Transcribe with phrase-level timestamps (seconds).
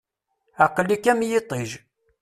[0.65, 1.69] Aqel-ik am yiṭij.